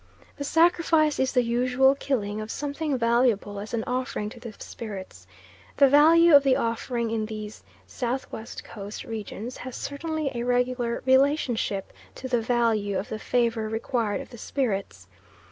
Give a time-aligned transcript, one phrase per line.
[0.37, 5.27] The sacrifice is the usual killing of something valuable as an offering to the spirits.
[5.77, 8.43] The value of the offering in these S.W.
[8.63, 14.31] Coast regions has certainly a regular relationship to the value of the favour required of
[14.31, 15.05] the spirits.